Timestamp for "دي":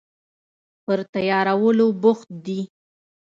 2.45-2.59